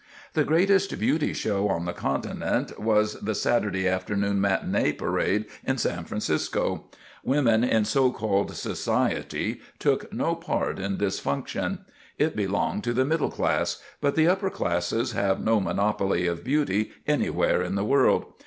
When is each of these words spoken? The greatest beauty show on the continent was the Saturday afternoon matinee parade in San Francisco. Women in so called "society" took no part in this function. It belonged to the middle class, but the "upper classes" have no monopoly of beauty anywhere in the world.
The 0.33 0.43
greatest 0.43 0.97
beauty 0.99 1.31
show 1.31 1.67
on 1.67 1.85
the 1.85 1.93
continent 1.93 2.79
was 2.79 3.19
the 3.19 3.35
Saturday 3.35 3.87
afternoon 3.87 4.41
matinee 4.41 4.93
parade 4.93 5.45
in 5.63 5.77
San 5.77 6.05
Francisco. 6.05 6.85
Women 7.23 7.63
in 7.63 7.85
so 7.85 8.09
called 8.11 8.55
"society" 8.55 9.61
took 9.77 10.11
no 10.11 10.33
part 10.33 10.79
in 10.79 10.97
this 10.97 11.19
function. 11.19 11.85
It 12.17 12.35
belonged 12.35 12.83
to 12.85 12.93
the 12.93 13.05
middle 13.05 13.29
class, 13.29 13.79
but 14.01 14.15
the 14.15 14.27
"upper 14.27 14.49
classes" 14.49 15.11
have 15.11 15.39
no 15.39 15.59
monopoly 15.59 16.25
of 16.25 16.43
beauty 16.43 16.93
anywhere 17.05 17.61
in 17.61 17.75
the 17.75 17.85
world. 17.85 18.25